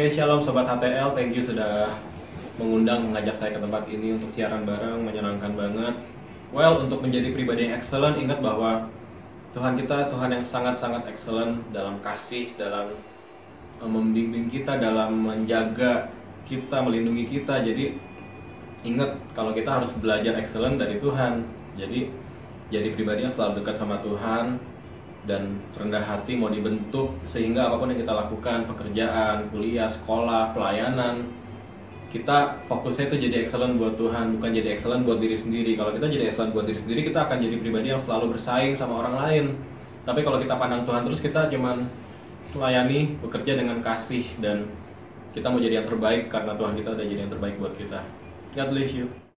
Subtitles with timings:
[0.00, 1.84] Oke, shalom sobat HTL, thank you sudah
[2.56, 5.92] mengundang mengajak saya ke tempat ini untuk siaran bareng, menyenangkan banget.
[6.56, 8.88] Well, untuk menjadi pribadi yang excellent, ingat bahwa
[9.52, 12.96] Tuhan kita Tuhan yang sangat-sangat excellent dalam kasih, dalam
[13.76, 16.08] eh, membimbing kita, dalam menjaga
[16.48, 17.60] kita, melindungi kita.
[17.60, 18.00] Jadi
[18.88, 21.44] ingat kalau kita harus belajar excellent dari Tuhan.
[21.76, 22.08] Jadi
[22.72, 24.56] jadi pribadi yang selalu dekat sama Tuhan
[25.28, 31.28] dan rendah hati mau dibentuk sehingga apa pun yang kita lakukan pekerjaan kuliah sekolah pelayanan
[32.10, 35.78] kita fokusnya itu jadi excellent buat Tuhan bukan jadi excellent buat diri sendiri.
[35.78, 38.98] Kalau kita jadi excellent buat diri sendiri kita akan jadi pribadi yang selalu bersaing sama
[38.98, 39.44] orang lain.
[40.02, 41.86] Tapi kalau kita pandang Tuhan terus kita cuman
[42.58, 44.66] melayani bekerja dengan kasih dan
[45.30, 48.02] kita mau jadi yang terbaik karena Tuhan kita udah jadi yang terbaik buat kita.
[48.58, 49.29] God bless you